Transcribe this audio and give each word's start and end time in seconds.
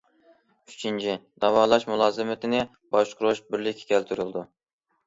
ئۈچىنچى، 0.71 1.13
داۋالاش 1.45 1.85
مۇلازىمىتىنى 1.91 2.65
باشقۇرۇش 2.97 3.47
بىرلىككە 3.53 3.89
كەلتۈرۈلىدۇ. 3.95 4.51